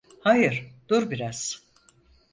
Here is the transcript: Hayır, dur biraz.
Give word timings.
Hayır, 0.21 0.67
dur 0.89 1.11
biraz. 1.11 1.63